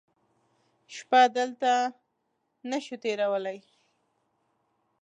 [0.95, 1.71] شپه دلته
[2.69, 3.59] نه شو تېرولی.